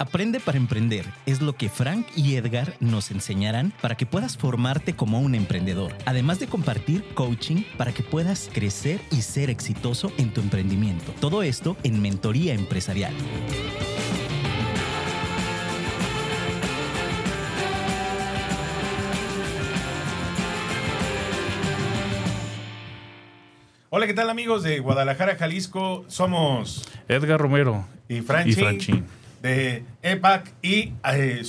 [0.00, 4.96] Aprende para emprender es lo que Frank y Edgar nos enseñarán para que puedas formarte
[4.96, 10.32] como un emprendedor, además de compartir coaching para que puedas crecer y ser exitoso en
[10.32, 11.12] tu emprendimiento.
[11.20, 13.12] Todo esto en Mentoría Empresarial.
[23.90, 26.06] Hola, ¿qué tal amigos de Guadalajara, Jalisco?
[26.08, 29.02] Somos Edgar Romero y Franchi,
[29.42, 31.42] de EPAC y eh,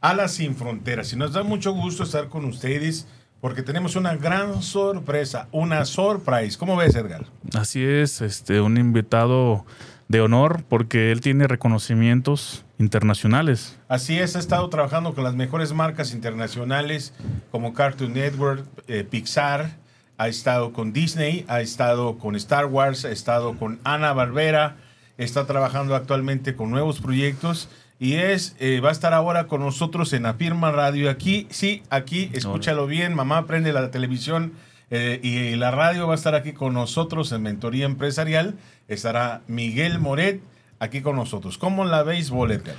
[0.00, 1.12] Alas Sin Fronteras.
[1.12, 3.06] Y nos da mucho gusto estar con ustedes
[3.40, 6.58] porque tenemos una gran sorpresa, una surprise.
[6.58, 7.24] ¿Cómo ves, Edgar?
[7.54, 9.64] Así es, este, un invitado
[10.08, 13.78] de honor porque él tiene reconocimientos internacionales.
[13.88, 17.14] Así es, ha estado trabajando con las mejores marcas internacionales
[17.50, 19.76] como Cartoon Network, eh, Pixar,
[20.18, 24.76] ha estado con Disney, ha estado con Star Wars, ha estado con Ana Barbera,
[25.24, 30.12] está trabajando actualmente con nuevos proyectos y es eh, va a estar ahora con nosotros
[30.14, 31.10] en Afirma Radio.
[31.10, 34.54] Aquí, sí, aquí, escúchalo bien, mamá prende la televisión
[34.90, 38.54] eh, y la radio va a estar aquí con nosotros en Mentoría Empresarial.
[38.88, 40.40] Estará Miguel Moret
[40.78, 41.58] aquí con nosotros.
[41.58, 42.74] ¿Cómo la veis, Boleter?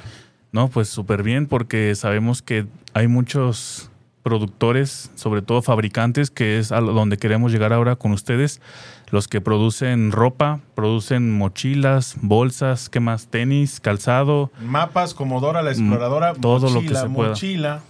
[0.52, 3.91] No, pues súper bien porque sabemos que hay muchos
[4.24, 8.62] productores, sobre todo fabricantes, que es a donde queremos llegar ahora con ustedes,
[9.10, 13.28] los que producen ropa, producen mochilas, bolsas, ¿qué más?
[13.28, 14.52] Tenis, calzado.
[14.62, 17.82] Mapas como Dora la Exploradora, todo lo que se mochila.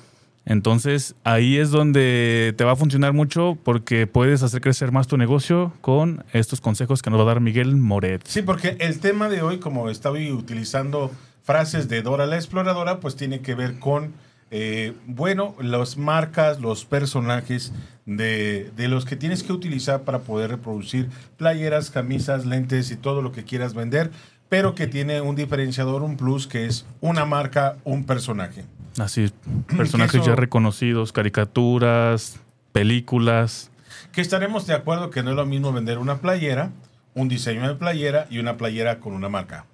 [0.45, 5.17] Entonces ahí es donde te va a funcionar mucho porque puedes hacer crecer más tu
[5.17, 8.23] negocio con estos consejos que nos va a dar Miguel Moret.
[8.25, 11.11] Sí, porque el tema de hoy, como estaba utilizando
[11.43, 14.13] frases de Dora la Exploradora, pues tiene que ver con
[14.53, 17.71] eh, bueno, las marcas, los personajes
[18.05, 23.31] de, los que tienes que utilizar para poder reproducir playeras, camisas, lentes y todo lo
[23.31, 24.11] que quieras vender,
[24.49, 28.65] pero que tiene un diferenciador, un plus, que es una marca, un personaje.
[28.99, 29.31] Así,
[29.77, 32.37] personajes ya reconocidos, caricaturas,
[32.73, 33.71] películas.
[34.11, 36.71] Que estaremos de acuerdo que no es lo mismo vender una playera,
[37.13, 39.65] un diseño de playera y una playera con una marca.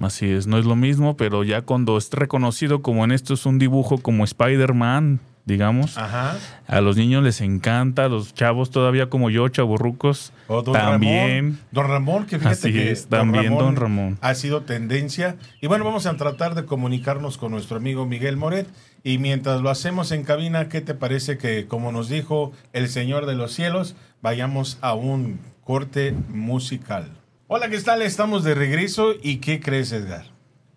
[0.00, 3.46] Así es, no es lo mismo, pero ya cuando es reconocido como en esto es
[3.46, 9.30] un dibujo como Spider-Man, digamos, a los niños les encanta, a los chavos todavía como
[9.30, 10.32] yo, chaburrucos,
[10.72, 11.58] también.
[11.72, 15.36] don Ramón, que fíjate que también don Ramón, ha sido tendencia.
[15.60, 18.68] Y bueno, vamos a tratar de comunicarnos con nuestro amigo Miguel Moret.
[19.02, 23.26] Y mientras lo hacemos en cabina, ¿qué te parece que, como nos dijo el Señor
[23.26, 27.17] de los Cielos, vayamos a un corte musical?
[27.50, 28.02] Hola, ¿qué tal?
[28.02, 30.26] Estamos de regreso y ¿qué crees, Edgar?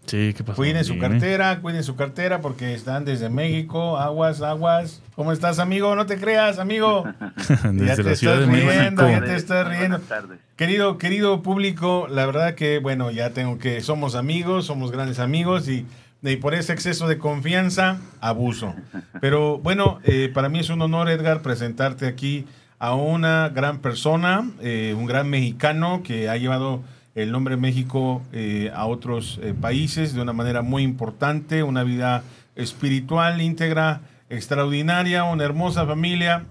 [0.05, 0.55] Sí, ¿qué pasó?
[0.55, 5.01] Cuiden su cartera, cuiden su cartera porque están desde México, aguas, aguas.
[5.15, 5.93] ¿Cómo estás, amigo?
[5.97, 7.03] No te creas, amigo.
[7.73, 9.97] desde ya te la Ciudad de riendo, ya te estás riendo.
[9.97, 10.39] Buenas tardes.
[10.55, 15.67] Querido, querido público, la verdad que, bueno, ya tengo que, somos amigos, somos grandes amigos
[15.67, 15.85] y,
[16.23, 18.73] y por ese exceso de confianza, abuso.
[19.19, 22.45] Pero bueno, eh, para mí es un honor, Edgar, presentarte aquí
[22.81, 26.81] a una gran persona, eh, un gran mexicano que ha llevado
[27.13, 32.23] el nombre México eh, a otros eh, países de una manera muy importante, una vida
[32.55, 36.45] espiritual, íntegra, extraordinaria, una hermosa familia,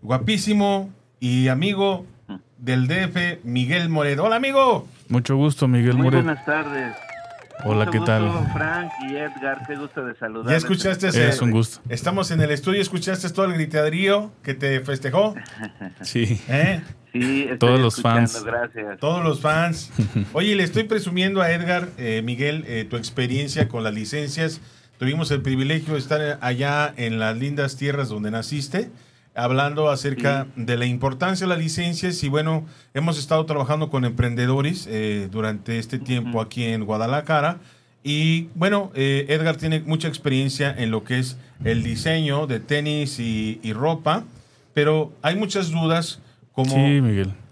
[0.00, 2.06] guapísimo y amigo
[2.56, 4.24] del DF, Miguel Moredo.
[4.24, 4.88] Hola amigo.
[5.10, 6.96] Mucho gusto, Miguel Muy Buenas tardes.
[7.64, 8.30] Hola, ¿qué tal?
[8.52, 10.50] Frank y Edgar, qué gusto de saludar.
[10.50, 11.08] ¿Ya escuchaste?
[11.08, 11.80] Es un gusto.
[11.88, 15.34] Estamos en el estudio, ¿escuchaste todo el griteadrío que te festejó?
[16.02, 16.40] Sí.
[16.48, 16.80] ¿Eh?
[17.12, 18.42] Sí, todos los fans.
[18.44, 18.98] Gracias.
[18.98, 19.90] Todos los fans.
[20.32, 24.60] Oye, le estoy presumiendo a Edgar, eh, Miguel, eh, tu experiencia con las licencias.
[24.98, 28.90] Tuvimos el privilegio de estar allá en las lindas tierras donde naciste
[29.34, 34.86] hablando acerca de la importancia de las licencias y bueno, hemos estado trabajando con emprendedores
[34.90, 37.58] eh, durante este tiempo aquí en Guadalajara.
[38.02, 43.18] Y bueno, eh, Edgar tiene mucha experiencia en lo que es el diseño de tenis
[43.20, 44.24] y, ropa,
[44.72, 46.20] pero hay muchas dudas
[46.52, 46.74] como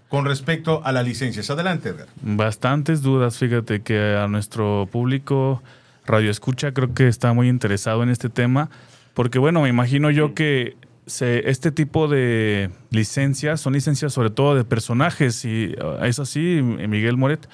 [0.09, 1.49] con respecto a las licencias.
[1.51, 2.07] Adelante, Edgar.
[2.21, 5.61] Bastantes dudas, fíjate que a nuestro público
[6.05, 8.71] Radio Escucha creo que está muy interesado en este tema,
[9.13, 10.75] porque bueno, me imagino yo que
[11.09, 15.43] este tipo de licencias son licencias sobre todo de personajes.
[15.45, 17.47] y uh, ¿Es así, Miguel Moret?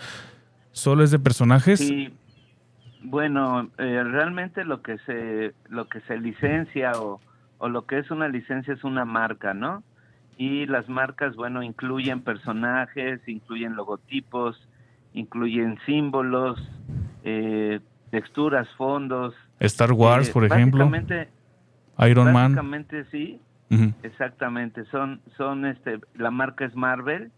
[0.71, 1.79] ¿Solo es de personajes?
[1.79, 2.13] Sí.
[3.01, 7.21] Bueno, eh, realmente lo que se lo que se licencia o,
[7.59, 9.83] o lo que es una licencia es una marca, ¿no?
[10.37, 14.67] Y las marcas, bueno, incluyen personajes, incluyen logotipos,
[15.13, 16.59] incluyen símbolos,
[17.23, 17.79] eh,
[18.11, 19.33] texturas, fondos.
[19.59, 20.91] Star Wars, eh, por ejemplo.
[21.99, 22.55] Iron Man.
[22.55, 23.39] Básicamente sí,
[24.03, 24.85] exactamente.
[24.85, 27.31] Son, son, este, la marca es Marvel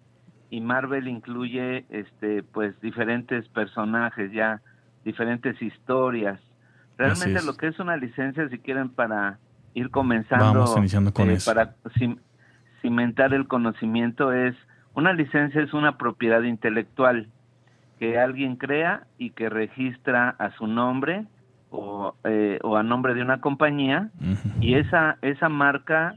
[0.49, 4.61] y Marvel incluye, este, pues diferentes personajes ya,
[5.03, 6.39] diferentes historias.
[6.97, 9.39] Realmente lo que es una licencia, si quieren, para
[9.73, 10.65] ir comenzando,
[11.13, 11.75] con eh, para
[12.81, 14.55] cimentar el conocimiento, es
[14.95, 17.29] una licencia es una propiedad intelectual
[17.99, 21.27] que alguien crea y que registra a su nombre
[21.69, 24.09] o, eh, o a nombre de una compañía
[24.61, 26.15] y esa esa marca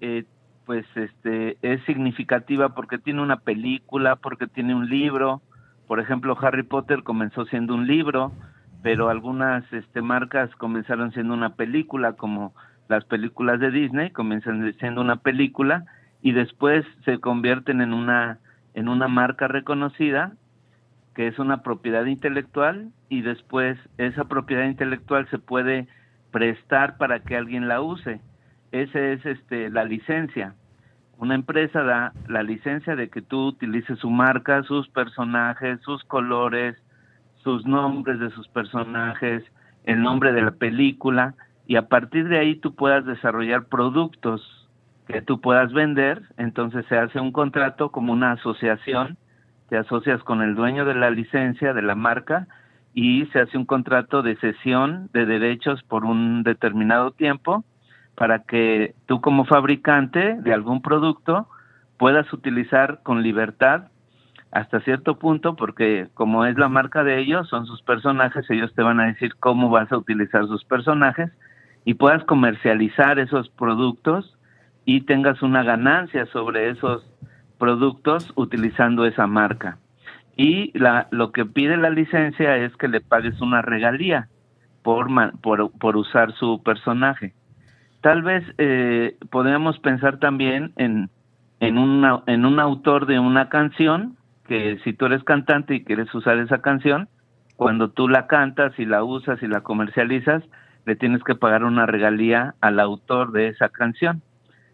[0.00, 0.24] eh,
[0.66, 5.42] pues este es significativa porque tiene una película porque tiene un libro.
[5.86, 8.32] Por ejemplo Harry Potter comenzó siendo un libro
[8.82, 12.54] pero algunas este marcas comenzaron siendo una película como
[12.88, 15.84] las películas de Disney comienzan siendo una película
[16.22, 18.38] y después se convierten en una
[18.74, 20.32] en una marca reconocida
[21.14, 25.86] que es una propiedad intelectual y después esa propiedad intelectual se puede
[26.30, 28.22] prestar para que alguien la use.
[28.72, 30.54] Esa es este la licencia.
[31.18, 36.76] Una empresa da la licencia de que tú utilices su marca, sus personajes, sus colores,
[37.42, 39.44] sus nombres de sus personajes,
[39.84, 41.34] el nombre de la película
[41.66, 44.68] y a partir de ahí tú puedas desarrollar productos
[45.06, 49.18] que tú puedas vender, entonces se hace un contrato como una asociación
[49.70, 52.48] te asocias con el dueño de la licencia de la marca
[52.94, 57.64] y se hace un contrato de cesión de derechos por un determinado tiempo
[58.14, 61.48] para que tú como fabricante de algún producto
[61.96, 63.84] puedas utilizar con libertad
[64.50, 68.82] hasta cierto punto porque como es la marca de ellos, son sus personajes, ellos te
[68.82, 71.30] van a decir cómo vas a utilizar sus personajes
[71.84, 74.36] y puedas comercializar esos productos
[74.84, 77.04] y tengas una ganancia sobre esos
[77.58, 79.78] productos utilizando esa marca.
[80.36, 84.28] Y la, lo que pide la licencia es que le pagues una regalía
[84.82, 85.08] por,
[85.40, 87.34] por, usar su personaje.
[88.00, 91.10] Tal vez eh, podríamos pensar también en,
[91.60, 94.16] en, una, en un autor de una canción,
[94.46, 97.08] que si tú eres cantante y quieres usar esa canción,
[97.56, 100.42] cuando tú la cantas y la usas y la comercializas,
[100.86, 104.22] le tienes que pagar una regalía al autor de esa canción.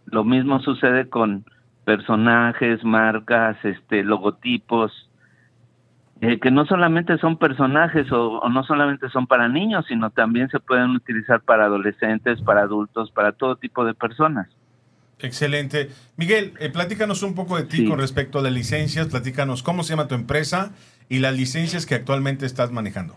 [0.05, 1.45] Lo mismo sucede con
[1.85, 5.06] personajes, marcas, este, logotipos,
[6.23, 10.61] eh, que no solamente son personajes o, no solamente son para niños, sino también se
[10.61, 14.49] pueden utilizar para adolescentes, para adultos, para todo tipo de personas.
[15.19, 15.91] Excelente.
[16.17, 19.91] Miguel, eh, platícanos un poco de ti con respecto a las licencias, platícanos cómo se
[19.91, 20.73] llama tu empresa
[21.09, 23.15] y las licencias que actualmente estás manejando.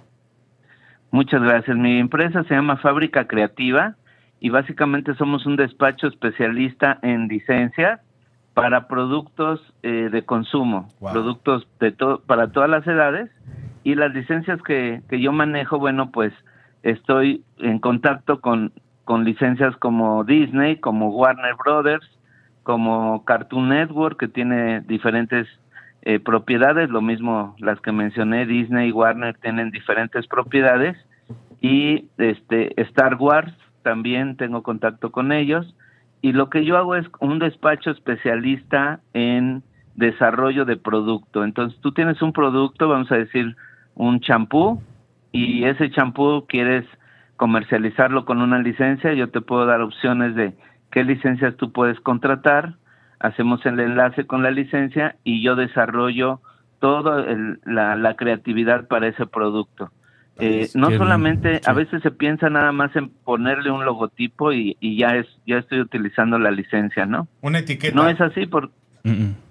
[1.12, 1.76] Muchas gracias.
[1.78, 3.96] Mi empresa se llama Fábrica Creativa
[4.40, 8.02] y básicamente somos un despacho especialista en licencias
[8.54, 13.30] para productos eh, de consumo, productos de para todas las edades.
[13.84, 16.34] Y las licencias que, que yo manejo, bueno, pues
[16.84, 18.74] estoy en contacto con,
[19.06, 22.08] con licencias como Disney, como Warner Brothers,
[22.64, 25.48] como Cartoon Network, que tiene diferentes
[26.02, 30.98] eh, propiedades, lo mismo las que mencioné, Disney y Warner tienen diferentes propiedades,
[31.62, 35.76] y este Star Wars también tengo contacto con ellos,
[36.22, 39.64] y lo que yo hago es un despacho especialista en
[39.96, 41.44] desarrollo de producto.
[41.44, 43.56] Entonces tú tienes un producto, vamos a decir
[43.96, 44.82] un champú,
[45.32, 46.86] y ese champú quieres
[47.38, 50.54] comercializarlo con una licencia, yo te puedo dar opciones de
[50.92, 52.76] qué licencias tú puedes contratar,
[53.20, 56.42] hacemos el enlace con la licencia y yo desarrollo
[56.80, 57.26] toda
[57.66, 59.92] la, la creatividad para ese producto.
[60.40, 65.16] Eh, no solamente, a veces se piensa nada más en ponerle un logotipo y, ya
[65.18, 67.28] es ya estoy utilizando la licencia, ¿no?
[67.42, 67.96] Una etiqueta.
[67.96, 68.72] No es así por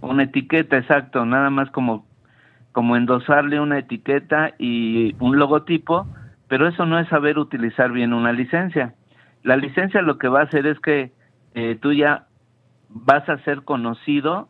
[0.01, 2.07] una etiqueta, exacto, nada más como
[2.73, 6.07] como endosarle una etiqueta y un logotipo,
[6.47, 8.95] pero eso no es saber utilizar bien una licencia.
[9.43, 11.13] La licencia lo que va a hacer es que
[11.55, 12.27] eh, tú ya
[12.89, 14.49] vas a ser conocido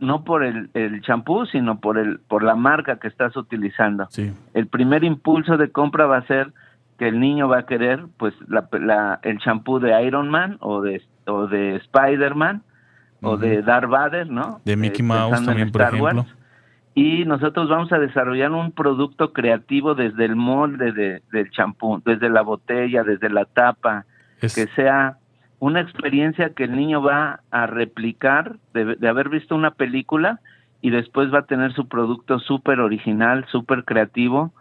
[0.00, 4.08] no por el, el champú, sino por el por la marca que estás utilizando.
[4.54, 6.52] El primer impulso de compra va a ser
[6.98, 10.82] que el niño va a querer pues la, la el champú de Iron Man o
[10.82, 12.62] de o de Spider-Man
[13.22, 14.60] o de Darth Vader, ¿no?
[14.64, 16.26] De Mickey eh, Mouse también, por ejemplo.
[16.94, 22.28] Y nosotros vamos a desarrollar un producto creativo desde el molde de, del champú, desde
[22.28, 24.04] la botella, desde la tapa,
[24.40, 25.18] que sea
[25.60, 30.40] una experiencia que el niño va a replicar de, haber visto una película
[30.80, 34.52] y después va a tener su producto súper original, súper creativo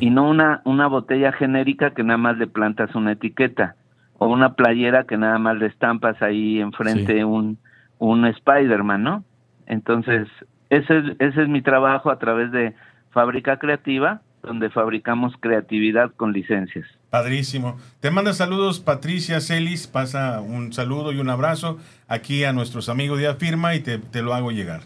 [0.00, 3.74] y no una, una botella genérica que nada más le plantas una etiqueta
[4.18, 7.58] o una playera que nada más le estampas ahí enfrente un,
[7.98, 9.24] un Spider-Man, ¿no?
[9.66, 10.28] Entonces,
[10.70, 12.74] ese es, ese es mi trabajo a través de
[13.10, 16.86] Fábrica Creativa, donde fabricamos creatividad con licencias.
[17.10, 17.76] Padrísimo.
[18.00, 23.18] Te manda saludos Patricia Celis, pasa un saludo y un abrazo aquí a nuestros amigos
[23.18, 24.82] de Afirma y te, lo hago llegar.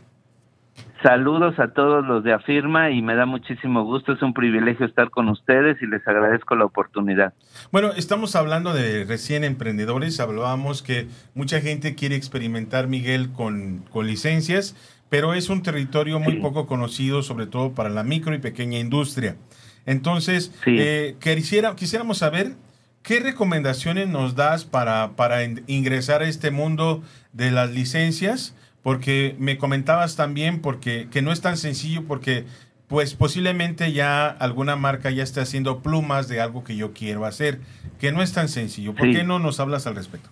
[1.02, 5.09] Saludos a todos los de Afirma y me da muchísimo gusto, es un privilegio estar
[5.11, 7.33] con ustedes y les agradezco la oportunidad.
[7.73, 14.07] Bueno, estamos hablando de recién emprendedores, hablábamos que mucha gente quiere experimentar, Miguel, con, con
[14.07, 14.76] licencias,
[15.11, 19.37] pero es un territorio muy poco conocido, sobre todo para la micro y pequeña industria.
[19.85, 22.55] Entonces, eh, quisiera, quisiéramos saber
[23.02, 27.02] qué recomendaciones nos das para, para ingresar a este mundo
[27.33, 32.45] de las licencias porque me comentabas también porque que no es tan sencillo porque
[32.88, 37.61] pues posiblemente ya alguna marca ya esté haciendo plumas de algo que yo quiero hacer,
[38.00, 38.97] que no es tan sencillo.
[38.97, 40.29] ¿Por qué no nos hablas al respecto?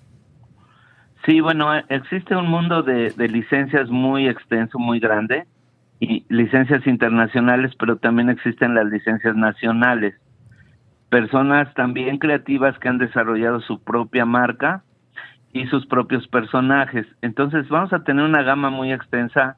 [1.25, 5.47] Sí, bueno, existe un mundo de, de licencias muy extenso, muy grande,
[6.01, 10.15] y licencias internacionales, pero también existen las licencias nacionales.
[11.11, 14.85] Personas también creativas que han desarrollado su propia marca
[15.53, 17.07] y sus propios personajes.
[17.23, 19.57] Entonces vamos a tener una gama muy extensa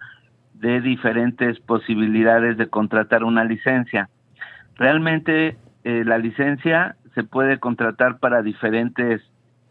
[0.54, 4.08] de diferentes posibilidades de contratar una licencia.
[4.76, 9.22] Realmente eh, la licencia se puede contratar para diferentes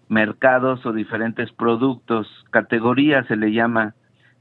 [0.10, 3.94] mercados o diferentes productos, categorías se le llama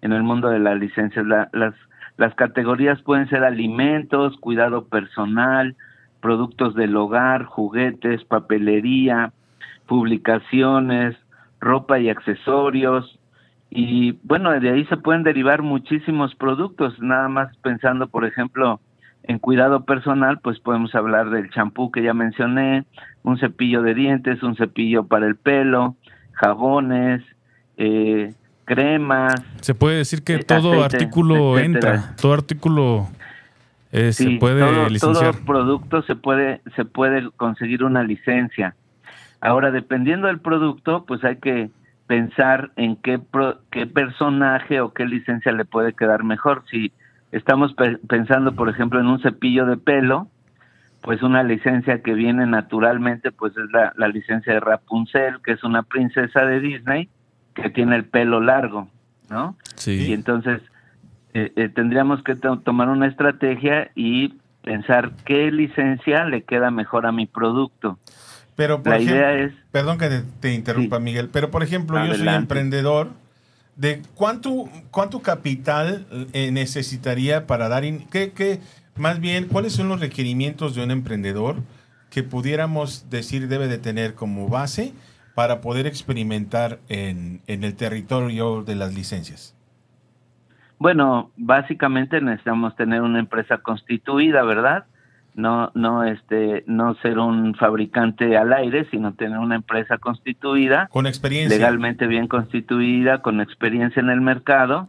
[0.03, 1.25] en el mundo de las licencias.
[1.27, 1.75] las,
[2.17, 5.77] las categorías pueden ser alimentos, cuidado personal,
[6.21, 9.33] productos del hogar, juguetes, papelería,
[9.87, 11.17] publicaciones,
[11.61, 13.19] ropa y accesorios.
[13.71, 18.81] Y bueno, de ahí se pueden derivar muchísimos productos, nada más pensando, por ejemplo,
[19.28, 22.85] en cuidado personal, pues podemos hablar del champú que ya mencioné,
[23.23, 25.97] un cepillo de dientes, un cepillo para el pelo,
[26.32, 27.23] jabones,
[27.76, 28.32] eh,
[28.64, 29.35] cremas.
[29.61, 33.08] Se puede decir que todo artículo entra, todo artículo
[33.92, 35.35] eh, se puede todo, licenciar.
[35.35, 38.76] Todo producto se puede, se puede conseguir una licencia.
[39.42, 41.70] Ahora, dependiendo del producto, pues hay que
[42.06, 43.20] pensar en qué,
[43.70, 46.64] qué personaje o qué licencia le puede quedar mejor.
[46.70, 46.92] Si
[47.32, 47.75] estamos
[48.06, 50.28] pensando, por ejemplo, en un cepillo de pelo,
[51.00, 55.82] pues una licencia que viene naturalmente, pues es la, licencia de Rapunzel, que es una
[55.82, 57.08] princesa de Disney
[57.54, 58.88] que tiene el pelo largo,
[59.28, 59.56] ¿no?
[59.76, 60.08] Sí.
[60.08, 60.61] Y entonces
[61.35, 67.12] eh, eh, tendríamos que tomar una estrategia y pensar qué licencia le queda mejor a
[67.12, 67.99] mi producto.
[68.56, 69.52] Pero por la idea es...
[69.70, 73.11] Perdón que te, interrumpa, Miguel, pero por ejemplo, yo soy emprendedor.
[73.78, 77.85] ¿De cuánto, cuánto capital eh, necesitaría para dar...
[78.11, 78.61] ¿qué,
[78.97, 81.62] más bien, ¿cuáles son los requerimientos de un emprendedor
[82.11, 84.92] que pudiéramos decir debe de tener como base
[85.37, 89.54] para poder experimentar en, en el territorio de las licencias?
[90.80, 94.87] Bueno, básicamente necesitamos tener una empresa constituida, ¿verdad?
[95.38, 101.07] No no este no ser un fabricante al aire sino tener una empresa constituida con
[101.07, 101.57] experiencia.
[101.57, 104.88] legalmente bien constituida con experiencia en el mercado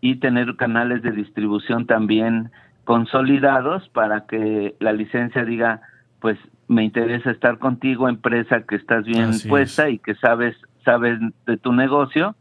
[0.00, 2.50] y tener canales de distribución también
[2.82, 5.82] consolidados para que la licencia diga
[6.18, 11.56] pues me interesa estar contigo empresa que estás bien puesta y que sabes sabes de
[11.56, 12.34] tu negocio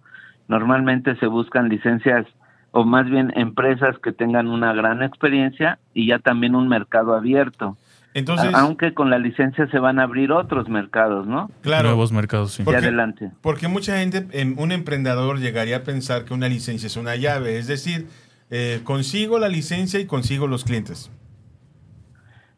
[0.48, 2.26] normalmente se buscan licencias
[2.74, 7.78] o más bien empresas que tengan una gran experiencia y ya también un mercado abierto.
[8.16, 11.52] Entonces, aunque con la licencia se van a abrir otros mercados, ¿no?
[11.62, 11.90] Claro.
[11.90, 12.64] Nuevos mercados, sí.
[12.64, 13.32] Porque, adelante.
[13.42, 17.60] Porque mucha gente, em, un emprendedor llegaría a pensar que una licencia es una llave,
[17.60, 18.08] es decir,
[18.50, 21.12] eh, consigo la licencia y consigo los clientes.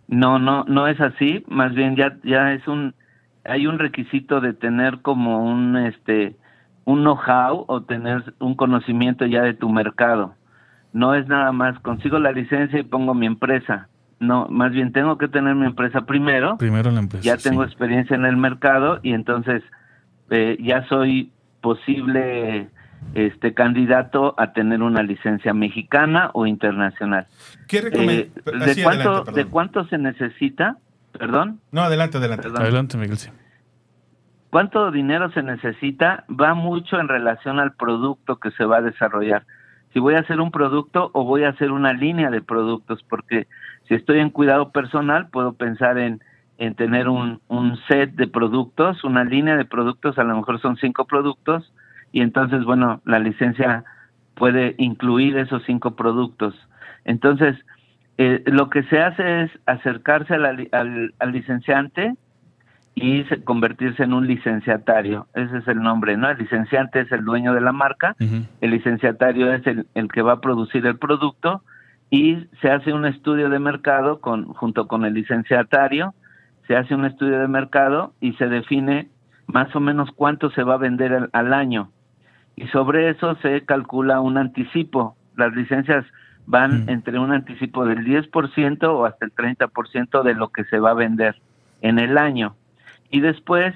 [0.07, 1.43] No, no, no es así.
[1.47, 2.95] Más bien ya, ya es un,
[3.43, 6.37] hay un requisito de tener como un, este,
[6.85, 10.35] un know-how o tener un conocimiento ya de tu mercado.
[10.93, 13.89] No es nada más consigo la licencia y pongo mi empresa.
[14.19, 16.57] No, más bien tengo que tener mi empresa primero.
[16.57, 17.23] Primero la empresa.
[17.23, 19.61] Ya tengo experiencia en el mercado y entonces
[20.29, 22.69] eh, ya soy posible
[23.13, 27.27] este candidato a tener una licencia mexicana o internacional.
[27.67, 30.77] ¿Qué eh, ¿de, cuánto, ¿De cuánto se necesita?
[31.11, 31.59] Perdón.
[31.71, 32.47] No, adelante, adelante.
[32.55, 33.17] Adelante, Miguel.
[33.17, 33.29] Sí.
[34.55, 36.23] ¿Cuánto dinero se necesita?
[36.29, 39.43] Va mucho en relación al producto que se va a desarrollar.
[39.91, 43.47] Si voy a hacer un producto o voy a hacer una línea de productos, porque
[43.85, 46.21] si estoy en cuidado personal, puedo pensar en,
[46.57, 50.77] en tener un, un set de productos, una línea de productos, a lo mejor son
[50.77, 51.73] cinco productos,
[52.13, 53.83] y entonces, bueno, la licencia
[54.35, 56.55] puede incluir esos cinco productos.
[57.03, 57.57] Entonces,
[58.17, 62.15] eh, lo que se hace es acercarse al, al licenciante,
[62.95, 65.27] y convertirse en un licenciatario.
[65.33, 66.29] Ese es el nombre, ¿no?
[66.29, 70.33] El licenciante es el dueño de la marca, el licenciatario es el, el, que va
[70.33, 71.61] a producir el producto
[72.09, 76.13] y se hace un estudio de mercado con, junto con el licenciatario,
[76.67, 79.09] se hace un estudio de mercado y se define
[79.47, 81.91] más o menos cuánto se va a vender al, al año.
[82.55, 85.17] Y sobre eso se calcula un anticipo.
[85.35, 86.05] Las licencias
[86.45, 90.91] van entre un anticipo del 10% o hasta el 30% de lo que se va
[90.91, 91.35] a vender
[91.81, 92.55] en el año.
[93.09, 93.73] Y después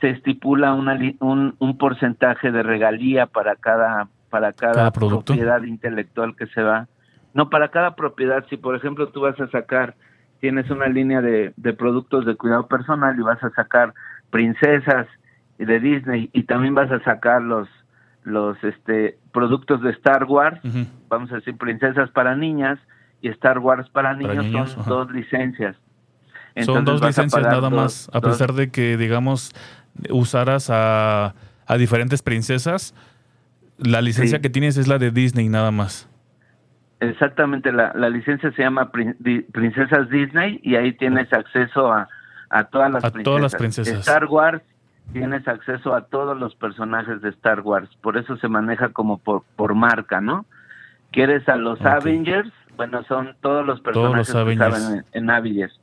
[0.00, 6.46] se estipula una, un, un porcentaje de regalía para cada, para cada, propiedad intelectual que
[6.46, 6.88] se va.
[7.34, 9.94] No, para cada propiedad, si por ejemplo tú vas a sacar,
[10.40, 13.94] tienes una línea de, de productos de cuidado personal y vas a sacar
[14.30, 15.06] princesas
[15.58, 17.68] de Disney y también vas a sacar los
[18.22, 20.60] los este productos de Star Wars,
[21.08, 22.78] vamos a decir princesas para niñas
[23.22, 25.76] y Star Wars para niños, son dos licencias.
[26.64, 29.52] Son dos licencias nada más, a pesar de que digamos
[30.10, 31.34] usaras a,
[31.66, 32.94] a diferentes princesas,
[33.78, 36.08] la licencia que tienes es la de Disney nada más.
[37.00, 42.08] Exactamente, la, la licencia se llama Princesas Disney y ahí tienes acceso a,
[42.50, 44.00] a todas las Todas las princesas.
[44.00, 44.62] Star Wars
[45.12, 49.44] tienes acceso a todos los personajes de Star Wars, por eso se maneja como por,
[49.56, 50.44] por marca, ¿no?
[51.10, 52.52] ¿Quieres a los Avengers?
[52.76, 55.79] Bueno, son todos los personajes que saben en, Avengers.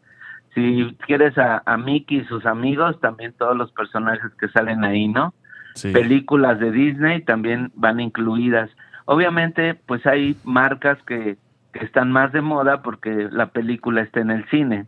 [0.58, 5.08] Si quieres a, a, Mickey y sus amigos, también todos los personajes que salen ahí,
[5.08, 5.36] ¿no?
[5.94, 8.72] Películas de Disney también van incluidas.
[9.06, 11.38] Obviamente, pues hay marcas que,
[11.74, 14.88] que están más de moda porque la película está en el cine.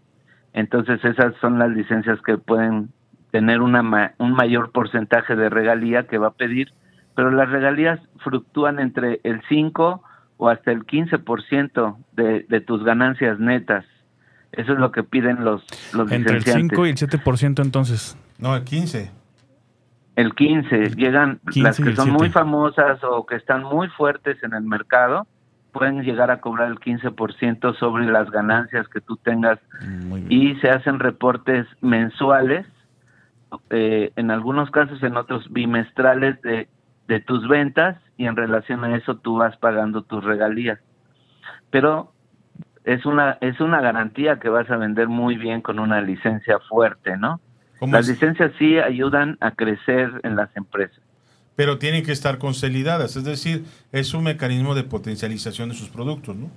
[0.53, 2.89] Entonces esas son las licencias que pueden
[3.29, 6.73] tener una un mayor porcentaje de regalía que va a pedir,
[7.15, 10.01] pero las regalías fluctúan entre el 5
[10.37, 13.85] o hasta el 15% de, de tus ganancias netas.
[14.51, 15.63] Eso es lo que piden los,
[15.93, 18.17] los Entre el 5 y el 7% entonces.
[18.39, 19.11] No, el 15.
[20.15, 20.95] El 15.
[20.95, 25.27] Llegan las que son muy famosas o que están muy fuertes en el mercado,
[25.71, 29.59] pueden llegar a cobrar el 15% sobre las ganancias que tú tengas
[30.27, 32.65] y se hacen reportes mensuales
[33.69, 36.67] eh, en algunos casos, en otros bimestrales de,
[37.07, 40.79] de tus ventas y en relación a eso tú vas pagando tus regalías.
[41.69, 42.13] Pero
[42.83, 47.17] es una es una garantía que vas a vender muy bien con una licencia fuerte,
[47.17, 47.39] ¿no?
[47.81, 50.99] Las licencias sí ayudan a crecer en las empresas.
[51.55, 56.35] Pero tienen que estar consolidadas, es decir, es un mecanismo de potencialización de sus productos,
[56.35, 56.49] ¿no?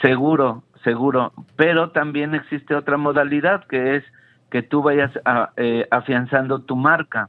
[0.00, 1.32] Seguro, seguro.
[1.56, 4.04] Pero también existe otra modalidad que es
[4.50, 5.10] que tú vayas
[5.56, 7.28] eh, afianzando tu marca.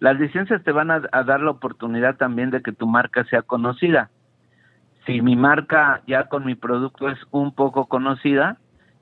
[0.00, 4.10] Las licencias te van a, dar la oportunidad también de que tu marca sea conocida.
[5.08, 8.58] Si mi marca ya con mi producto es un poco conocida,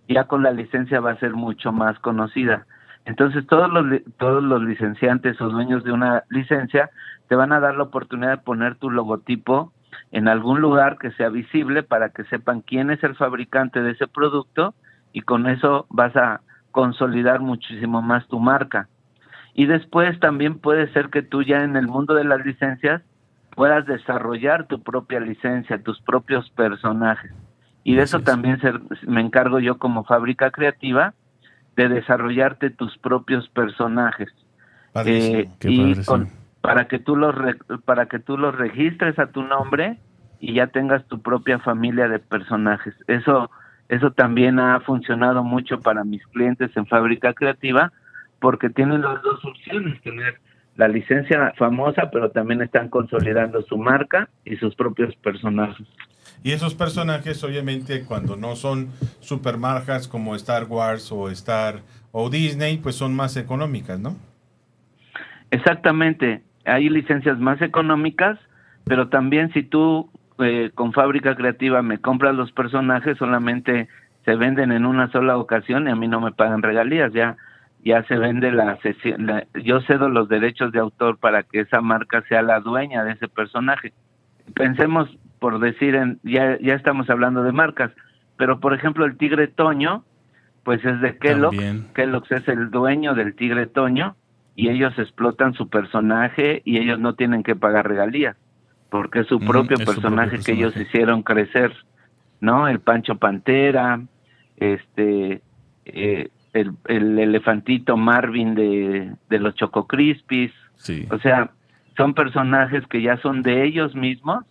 [0.08, 2.64] ya con la licencia va a ser mucho más conocida.
[3.06, 6.90] Entonces todos los, todos los licenciantes o dueños de una licencia
[7.26, 9.72] te van a dar la oportunidad de poner tu logotipo
[10.12, 14.06] en algún lugar que sea visible para que sepan quién es el fabricante de ese
[14.06, 14.74] producto
[15.12, 16.40] y con eso vas a
[16.70, 18.88] consolidar muchísimo más tu marca.
[19.54, 23.02] Y después también puede ser que tú ya en el mundo de las licencias
[23.56, 27.32] puedas desarrollar tu propia licencia, tus propios personajes.
[27.82, 28.60] Y de eso también
[29.06, 31.14] me encargo yo como fábrica creativa,
[31.74, 34.28] de desarrollarte tus propios personajes.
[35.04, 35.94] Eh, y
[36.60, 37.34] para que tú los
[37.84, 39.98] para que tú los registres a tu nombre
[40.40, 42.94] y ya tengas tu propia familia de personajes.
[43.06, 43.50] Eso
[43.88, 47.92] eso también ha funcionado mucho para mis clientes en Fábrica Creativa
[48.40, 50.40] porque tienen las dos opciones, tener
[50.76, 55.86] la licencia famosa, pero también están consolidando su marca y sus propios personajes.
[56.42, 58.88] Y esos personajes, obviamente, cuando no son
[59.20, 61.80] supermarcas como Star Wars o Star
[62.12, 64.16] o Disney, pues son más económicas, ¿no?
[65.50, 66.42] Exactamente.
[66.64, 68.38] Hay licencias más económicas,
[68.84, 73.88] pero también si tú eh, con Fábrica Creativa me compras los personajes, solamente
[74.24, 77.36] se venden en una sola ocasión y a mí no me pagan regalías, ya
[77.86, 79.30] ya se vende la sesión,
[79.62, 83.28] yo cedo los derechos de autor para que esa marca sea la dueña de ese
[83.28, 83.92] personaje.
[84.54, 87.92] Pensemos por decir, en, ya, ya estamos hablando de marcas,
[88.36, 90.02] pero por ejemplo el tigre Toño,
[90.64, 91.54] pues es de Kellogg,
[91.94, 94.16] Kellogg es el dueño del tigre Toño
[94.56, 98.36] y ellos explotan su personaje y ellos no tienen que pagar regalías
[98.90, 101.72] porque es su propio, personaje, que ellos hicieron crecer,
[102.40, 102.66] ¿no?
[102.66, 104.00] El Pancho Pantera,
[104.56, 105.42] este,
[105.84, 111.06] eh, el, el, elefantito Marvin de, de los Choco Crispies, sí.
[111.10, 111.50] o sea,
[111.96, 114.44] son personajes que ya son de ellos mismos,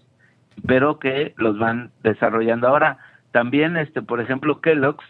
[0.65, 2.67] pero que los van desarrollando.
[2.67, 2.97] Ahora,
[3.31, 5.05] también, este, por ejemplo, Kellogg's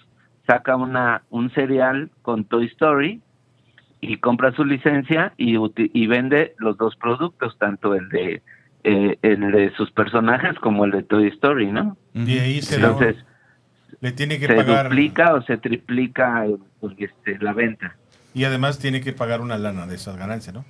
[0.47, 3.21] saca una, un serial con Toy Story
[4.01, 8.41] y compra su licencia y, y vende los dos productos, tanto el de
[8.88, 11.97] eh, el de sus personajes como el de Toy Story, ¿no?
[12.13, 13.15] Y ahí se Entonces,
[14.05, 14.89] le tiene que se pagar.
[14.89, 16.45] duplica o se triplica
[16.79, 17.95] pues, este, la venta.
[18.35, 20.63] Y además tiene que pagar una lana de esas ganancias, ¿no?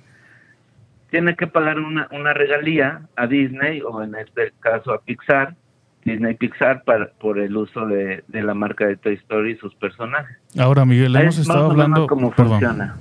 [1.10, 5.54] Tiene que pagar una, una regalía a Disney o en este caso a Pixar
[6.02, 6.82] Disney Pixar
[7.18, 10.38] por el uso de, la marca de Toy Story y sus personajes.
[10.56, 12.06] Ahora, Miguel, hemos estado hablando...
[12.06, 12.96] ¿Cómo funciona?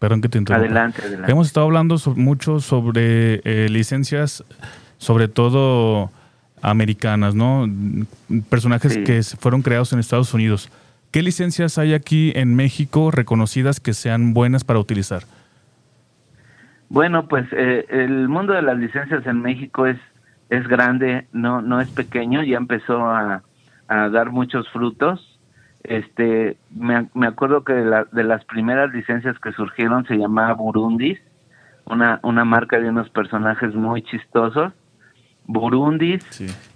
[0.00, 0.66] Perdón que te interrumpa.
[0.66, 1.30] Adelante, adelante.
[1.30, 4.44] Hemos estado hablando mucho sobre eh, licencias,
[4.96, 6.10] sobre todo
[6.62, 7.68] americanas, ¿no?
[8.48, 10.70] Personajes que fueron creados en Estados Unidos.
[11.10, 15.24] ¿Qué licencias hay aquí en México reconocidas que sean buenas para utilizar?
[16.88, 19.98] Bueno, pues eh, el mundo de las licencias en México es
[20.52, 23.42] es grande, no no es pequeño, ya empezó a,
[23.88, 25.38] dar muchos frutos.
[25.82, 31.18] Este, me, me acuerdo que de, de, las primeras licencias que surgieron se llamaba Burundis,
[31.84, 34.72] una, una marca de unos personajes muy chistosos.
[35.46, 36.24] Burundis,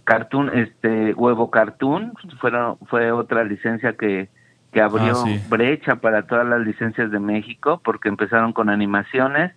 [0.05, 4.29] Cartoon, este, Huevo Cartoon, fueron, fue otra licencia que,
[4.73, 9.53] que abrió ah, brecha para todas las licencias de México, porque empezaron con animaciones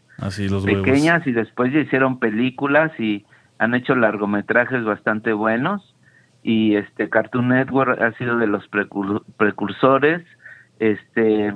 [0.66, 3.26] pequeñas y después ya hicieron películas y
[3.58, 5.96] han hecho largometrajes bastante buenos.
[6.42, 8.64] Y este Cartoon Network ha sido de los
[9.38, 10.26] precursores
[10.80, 11.54] este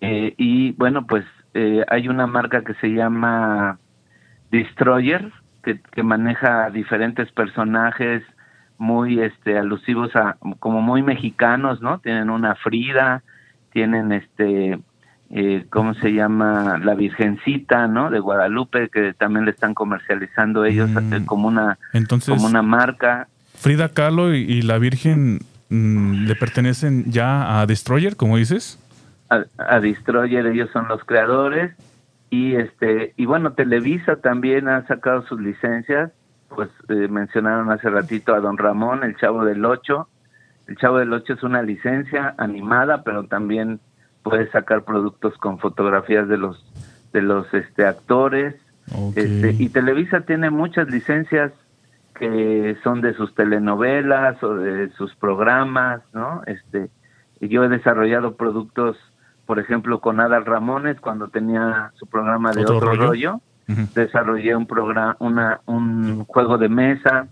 [0.00, 3.78] eh, y bueno pues eh, hay una marca que se llama
[4.50, 8.22] Destroyer que, que maneja diferentes personajes
[8.78, 13.22] muy este alusivos a como muy mexicanos no tienen una Frida
[13.72, 14.78] tienen este
[15.32, 16.78] eh, ¿cómo se llama?
[16.82, 18.10] La Virgencita, ¿no?
[18.10, 21.24] De Guadalupe, que también le están comercializando ellos mm.
[21.24, 21.78] como, una,
[22.26, 23.28] como una marca.
[23.54, 28.80] Frida Kahlo y, la Virgen mm, le pertenecen ya a Destroyer, como dices.
[29.28, 31.76] A, Destroyer, ellos son los creadores.
[32.30, 36.12] Y este y bueno, Televisa también ha sacado sus licencias.
[36.48, 40.08] Pues eh, mencionaron hace ratito a Don Ramón, el Chavo del Ocho.
[40.66, 43.80] El Chavo del Ocho es una licencia animada, pero también
[44.22, 46.64] puedes sacar productos con fotografías de los
[47.12, 48.54] de los este actores
[49.14, 51.52] este, y Televisa tiene muchas licencias
[52.14, 56.90] que son de sus telenovelas o de sus programas no este
[57.40, 58.96] yo he desarrollado productos
[59.50, 63.40] por ejemplo con Adal Ramones cuando tenía su programa de otro, rollo,
[63.96, 67.26] desarrollé un programa una un juego de mesa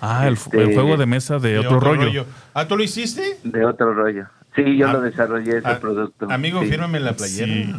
[0.00, 2.26] Ah, el, este, juego de mesa de, otro, rollo.
[2.54, 3.38] ¿Ah, tú lo hiciste?
[3.44, 4.26] De otro rollo.
[4.56, 6.26] Sí, yo lo desarrollé ese producto.
[6.28, 6.70] Amigo, sí.
[6.70, 7.76] fírmame la playera.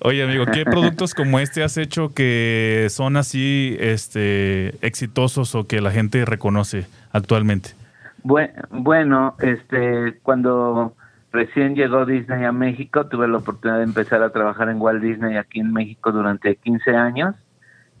[0.00, 5.82] Oye, amigo, ¿qué productos como este has hecho que son así este, exitosos o que
[5.82, 7.74] la gente reconoce actualmente?
[8.22, 10.94] Bueno, este, cuando
[11.36, 15.36] recién llegó Disney a México, tuve la oportunidad de empezar a trabajar en Walt Disney
[15.36, 17.34] aquí en México durante 15 años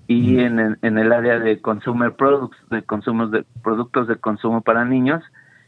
[0.06, 4.62] y en, el, en el área de consumer products, de consumos de productos de consumo
[4.62, 5.22] para niños.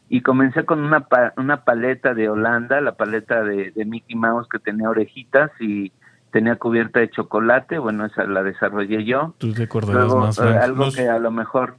[0.08, 4.88] Y comencé con una, una paleta de Holanda, la paleta de, Mickey Mouse que tenía
[4.88, 5.92] orejitas y
[6.30, 9.34] tenía cubierta de chocolate, bueno, esa la desarrollé yo.
[9.38, 11.76] Tú te más, eh, Algo que a lo mejor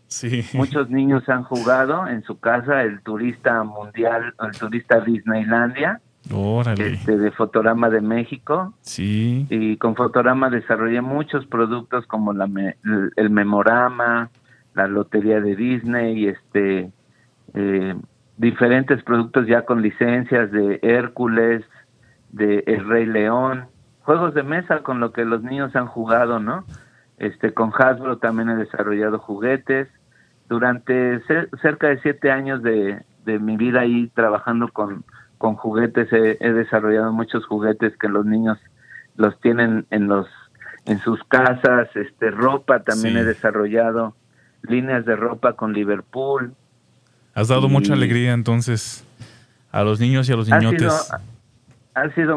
[0.54, 6.02] muchos niños han jugado en su casa, el turista mundial, el turista Disneylandia,
[6.78, 8.74] Este, de Fotorama de México.
[8.82, 9.48] Sí.
[9.50, 12.48] Y con Fotorama desarrollé muchos productos como la
[13.16, 14.30] el Memorama,
[14.74, 16.92] la Lotería de Disney, este...
[17.56, 17.96] Eh,
[18.40, 21.66] diferentes productos ya con licencias de Hércules,
[22.32, 23.66] de El Rey León,
[24.10, 26.66] juegos de mesa con lo que los niños han jugado, ¿no?
[27.20, 29.88] Este, con Hasbro también he desarrollado juguetes.
[30.48, 31.22] Durante
[31.62, 33.04] cerca de siete años de,
[33.40, 35.06] mi vida ahí trabajando con,
[35.38, 38.58] con juguetes, he, desarrollado muchos juguetes que los niños
[39.16, 40.26] los tienen en los
[40.88, 44.16] en sus casas, este ropa también he desarrollado
[44.64, 46.56] líneas de ropa con Liverpool,
[47.36, 49.04] Has dado mucha alegría entonces
[49.72, 51.12] a los niños y a los niñotes.
[51.12, 51.39] Ha sido,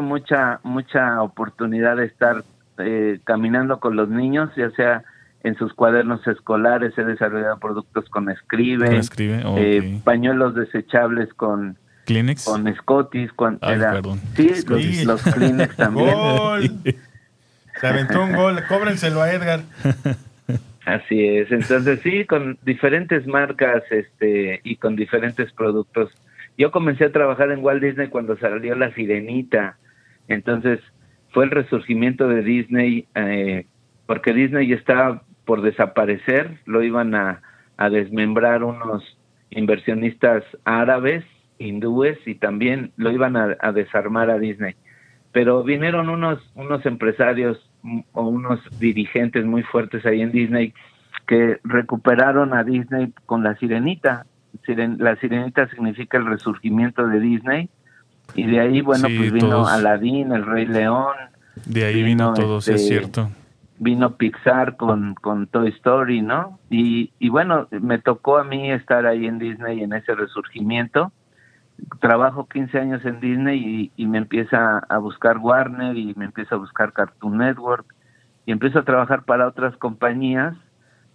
[0.01, 2.43] mucha mucha oportunidad de estar
[2.79, 5.03] eh, caminando con los niños, ya sea
[5.43, 12.73] en sus cuadernos escolares, he desarrollado productos con Escribe, eh, pañuelos desechables con Kleenex, con
[12.75, 13.59] Scottis, con,
[14.35, 16.81] sí, los, Kleenex también.
[17.79, 19.61] Se aventó un gol, cóbrenselo a Edgar.
[20.85, 26.09] Así es, entonces sí, con diferentes marcas este y con diferentes productos.
[26.57, 29.77] Yo comencé a trabajar en Walt Disney cuando salió La Sirenita,
[30.27, 30.79] entonces
[31.31, 33.65] fue el resurgimiento de Disney, eh,
[34.05, 37.41] porque Disney estaba por desaparecer, lo iban a,
[37.77, 39.17] a desmembrar unos
[39.49, 41.25] inversionistas árabes,
[41.57, 44.75] hindúes, y también lo iban a, a desarmar a Disney.
[45.31, 47.69] Pero vinieron unos, unos empresarios
[48.11, 50.73] o unos dirigentes muy fuertes ahí en Disney
[51.27, 54.25] que recuperaron a Disney con la sirenita.
[54.97, 57.69] La sirenita significa el resurgimiento de Disney
[58.35, 61.15] y de ahí, bueno, pues vino Aladín, el Rey León.
[61.65, 63.29] De ahí vino, todo, es este, cierto.
[63.77, 66.59] vino Pixar con, con Toy Story, ¿no?
[66.69, 71.11] Y, y bueno, me tocó a mí estar ahí en Disney en ese resurgimiento.
[71.99, 76.55] Trabajo 15 años en Disney y, y me empieza a buscar Warner y me empieza
[76.55, 77.85] a buscar Cartoon Network
[78.45, 80.55] y empiezo a trabajar para otras compañías,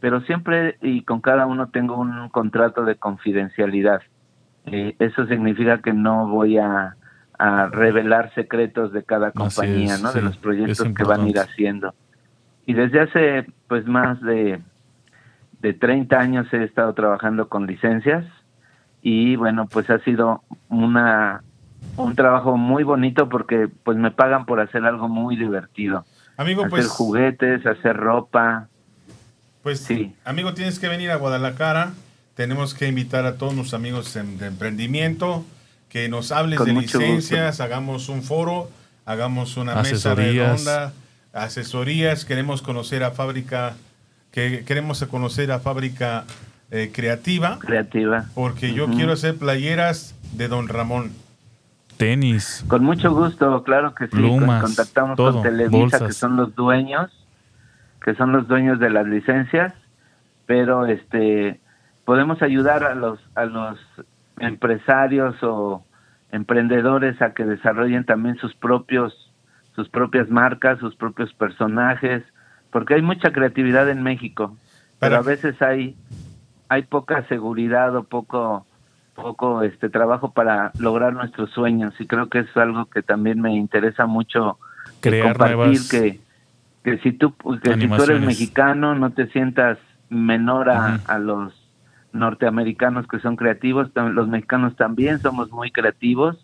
[0.01, 4.03] pero siempre y con cada uno tengo un contrato de confidencialidad.
[4.67, 6.97] Eh, eso significa que no voy a,
[7.39, 10.11] a revelar secretos de cada compañía, es, ¿no?
[10.11, 11.95] sí, de los proyectos que van a ir haciendo.
[12.67, 14.61] Y desde hace pues más de,
[15.61, 18.27] de 30 años he estado trabajando con licencias
[19.01, 21.43] y bueno, pues ha sido una
[21.97, 26.05] un trabajo muy bonito porque pues me pagan por hacer algo muy divertido.
[26.37, 28.69] Amigo, hacer pues, juguetes, hacer ropa.
[29.63, 30.15] Pues sí.
[30.25, 31.93] amigo, tienes que venir a Guadalajara.
[32.35, 35.45] Tenemos que invitar a todos nuestros amigos en- de emprendimiento
[35.89, 38.71] que nos hables Con de licencias, hagamos un foro,
[39.07, 40.93] hagamos una mesa redonda,
[41.33, 42.25] asesorías.
[42.25, 43.75] Queremos conocer a fábrica,
[44.31, 46.25] que queremos conocer a fábrica
[46.71, 48.27] eh, creativa, creativa.
[48.35, 51.11] porque yo quiero hacer playeras de Don Ramón.
[51.97, 52.65] Tenis.
[52.69, 54.11] Con mucho gusto, claro que sí.
[54.13, 56.03] Plumas, Con- Contactamos todo, con Televisa, bolsas.
[56.03, 57.11] que son los dueños,
[58.03, 59.75] que son los dueños de las licencias,
[60.47, 61.61] pero este
[62.05, 63.79] podemos ayudar a los a los
[64.39, 65.85] empresarios o
[66.31, 69.33] emprendedores a que desarrollen también sus propios
[69.75, 72.25] sus propias marcas, sus propios personajes,
[72.71, 74.57] porque hay mucha creatividad en México,
[74.99, 75.97] pero a veces hay
[76.69, 78.67] hay poca seguridad o poco
[79.15, 83.55] poco este trabajo para lograr nuestros sueños y creo que es algo que también me
[83.55, 84.59] interesa mucho
[85.01, 86.21] Crear compartir nuevas que
[86.97, 91.53] que si tú que si tú eres mexicano no te sientas menor a, a los
[92.13, 96.37] norteamericanos que son creativos los mexicanos también somos muy creativos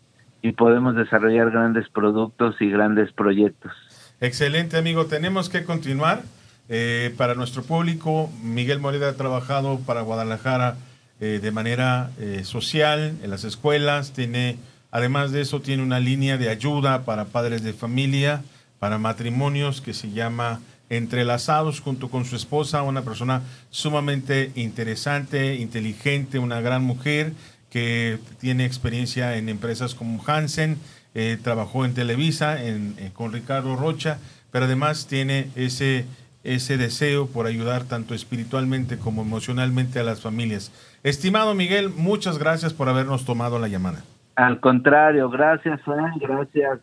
[0.43, 3.73] y podemos desarrollar grandes productos y grandes proyectos
[4.21, 5.07] Excelente, amigo.
[5.07, 6.23] Tenemos que continuar.
[6.71, 10.77] Eh, para nuestro público, Miguel Moreda ha trabajado para Guadalajara
[11.21, 14.13] eh, de manera eh, social, en las escuelas.
[14.13, 14.57] Tiene,
[14.91, 18.43] además de eso, tiene una línea de ayuda para padres de familia,
[18.85, 26.39] para matrimonios que se llama Entrelazados junto con su esposa, una persona sumamente interesante, inteligente,
[26.39, 27.33] una gran mujer
[27.71, 30.77] que tiene experiencia en empresas como Hansen,
[31.15, 34.19] eh, trabajó en Televisa en- en- con Ricardo Rocha,
[34.53, 36.05] pero además tiene ese,
[36.43, 40.73] ese deseo por ayudar tanto espiritualmente como emocionalmente a las familias.
[41.05, 44.05] Estimado Miguel, muchas gracias por habernos tomado la llamada.
[44.37, 46.81] al contrario gracias Fran gracias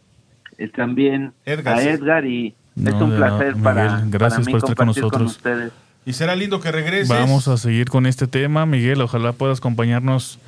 [0.57, 1.83] eh, también Edgar, a.
[1.83, 5.31] Edgar y es un placer para, gracias para mí por estar con nosotros.
[5.37, 5.71] ustedes
[6.05, 7.09] Y será lindo que regreses.
[7.09, 9.01] Vamos a seguir con este tema, Miguel.
[9.01, 10.39] Ojalá puedas acompañarnos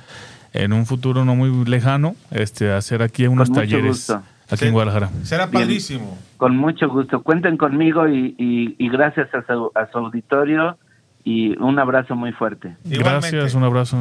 [0.54, 4.22] en un futuro no muy lejano, este, a hacer aquí unos talleres gusto.
[4.50, 4.66] aquí Sí.
[4.66, 5.10] en Guadalajara.
[5.24, 5.64] Será Bien.
[5.64, 6.18] padrísimo.
[6.38, 7.24] Con mucho gusto.
[7.24, 10.78] Cuenten conmigo y, y- y gracias a su, a su auditorio
[11.24, 12.76] y un abrazo muy fuerte.
[12.86, 13.32] Igualmente.
[13.38, 13.98] Gracias, un abrazo.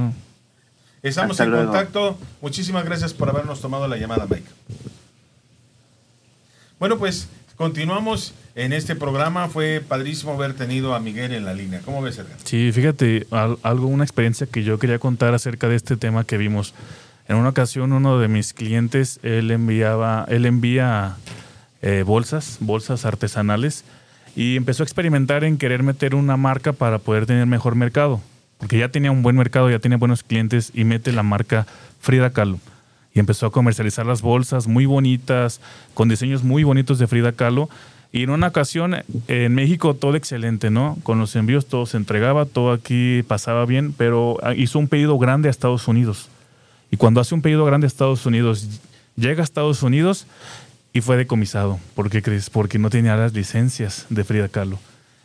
[1.03, 1.67] Estamos Hasta en luego.
[1.73, 2.19] contacto.
[2.41, 4.49] Muchísimas gracias por habernos tomado la llamada, Mike.
[6.83, 9.47] Bueno, pues continuamos en este programa.
[9.47, 11.81] Fue padrísimo haber tenido a Miguel en la línea.
[11.85, 12.37] ¿Cómo ves, Edgar?
[12.43, 16.39] Sí, fíjate, al- algo, una experiencia que yo quería contar acerca de este tema que
[16.39, 16.75] vimos.
[17.29, 21.15] En una ocasión, uno de mis clientes, él enviaba, él envía
[21.83, 23.85] eh, bolsas, bolsas artesanales,
[24.35, 28.21] y empezó a experimentar en querer meter una marca para poder tener mejor mercado.
[28.59, 31.65] Porque ya tenía un buen mercado, ya tenía buenos clientes, y mete la marca
[32.01, 32.59] Frida Kahlo.
[33.15, 35.61] Y empezó a comercializar las bolsas muy bonitas,
[35.95, 37.69] con diseños muy bonitos de Frida Kahlo.
[38.11, 38.97] Y en una ocasión
[39.29, 40.99] en México todo excelente, ¿no?
[41.03, 45.49] Con los envíos todo se entregaba, todo aquí pasaba bien, pero hizo un pedido grande
[45.49, 46.29] a Estados Unidos.
[46.91, 48.81] Y cuando hace un pedido grande a Estados Unidos,
[49.17, 50.27] llega a Estados Unidos
[50.93, 51.81] y fue decomisado.
[51.95, 52.51] ¿Por qué crees?
[52.51, 54.79] Porque no tenía las licencias de Frida Kahlo.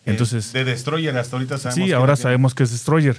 [0.05, 1.87] Entonces, Eh, de Destroyer hasta ahorita sabemos.
[1.89, 3.17] sí, ahora sabemos que es Destroyer.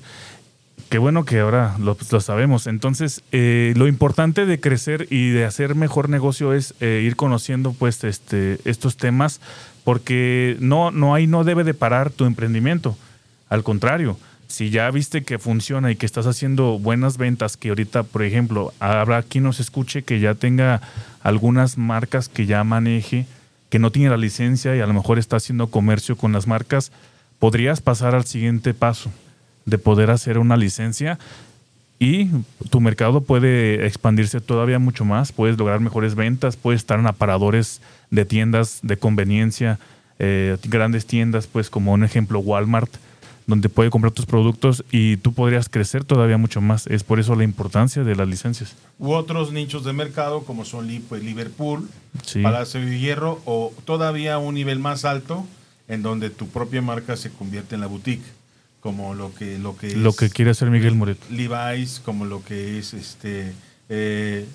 [0.88, 2.66] Qué bueno que ahora lo, sabemos.
[2.66, 7.74] Entonces, eh, lo importante de crecer y de hacer mejor negocio es eh, ir conociendo
[7.74, 9.40] pues este, estos temas
[9.84, 12.96] porque no, no hay, no debe de parar tu emprendimiento.
[13.50, 18.02] Al contrario, si ya viste que funciona y que estás haciendo buenas ventas, que ahorita,
[18.02, 20.80] por ejemplo, habrá quien nos escuche que ya tenga
[21.22, 23.26] algunas marcas que ya maneje,
[23.68, 26.92] que no tiene la licencia y a lo mejor está haciendo comercio con las marcas,
[27.38, 29.10] podrías pasar al siguiente paso
[29.68, 31.18] de poder hacer una licencia
[31.98, 32.28] y
[32.70, 37.81] tu mercado puede expandirse todavía mucho más, puedes lograr mejores ventas, puedes estar en aparadores
[38.11, 39.78] de tiendas de conveniencia,
[40.18, 42.90] eh, grandes tiendas, pues como un ejemplo Walmart,
[43.46, 46.87] donde puede comprar tus productos y tú podrías crecer todavía mucho más.
[46.87, 48.76] Es por eso la importancia de las licencias.
[48.98, 51.88] U otros nichos de mercado como son pues, Liverpool,
[52.24, 52.42] Sí.
[52.42, 55.46] Palacio de Hierro o todavía un nivel más alto,
[55.88, 58.24] en donde tu propia marca se convierte en la boutique,
[58.80, 61.24] como lo que lo que Lo es que quiere hacer Miguel Moreto.
[61.30, 63.52] Levi's, como lo que es este
[63.88, 64.46] eh,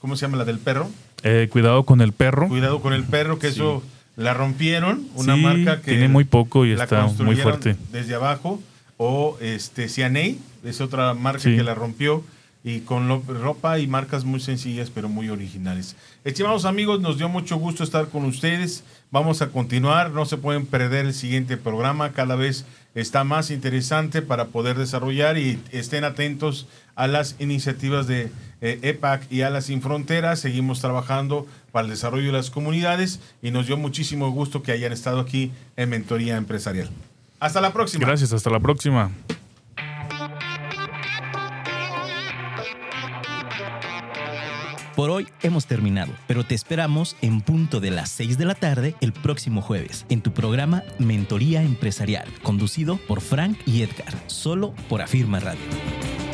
[0.00, 0.88] ¿cómo se llama la del perro?
[1.22, 2.48] Eh, cuidado con el perro.
[2.48, 3.82] Cuidado con el perro, que eso
[4.16, 7.76] la rompieron, una Sí, marca que tiene muy poco y está muy fuerte.
[7.92, 8.62] desde abajo
[8.96, 11.56] o este Cianey, es otra marca Sí.
[11.56, 12.22] que la rompió
[12.66, 15.94] y con ropa y marcas muy sencillas pero muy originales.
[16.24, 18.82] Estimados amigos, nos dio mucho gusto estar con ustedes.
[19.12, 22.64] Vamos a continuar, no se pueden perder el siguiente programa, cada vez
[22.96, 29.30] está más interesante para poder desarrollar y estén atentos a las iniciativas de eh, EPAC
[29.30, 30.40] y Alas Sin Fronteras.
[30.40, 34.92] Seguimos trabajando para el desarrollo de las comunidades y nos dio muchísimo gusto que hayan
[34.92, 36.90] estado aquí en Mentoría Empresarial.
[37.38, 38.04] Hasta la próxima.
[38.04, 39.12] Gracias, hasta la próxima.
[44.96, 48.94] Por hoy hemos terminado, pero te esperamos en punto de las 6 de la tarde
[49.02, 55.02] el próximo jueves en tu programa Mentoría Empresarial, conducido por Frank y Edgar, solo por
[55.02, 56.25] Afirma Radio.